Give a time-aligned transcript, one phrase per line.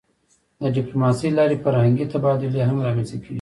[0.59, 3.29] د ډیپلوماسی له لارې فرهنګي تبادلې هم رامنځته کېږي.